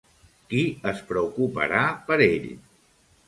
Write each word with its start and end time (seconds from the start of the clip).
Qui 0.53 0.61
es 0.91 1.03
preocuparà 1.11 1.83
per 2.09 2.19
ell? 2.29 2.49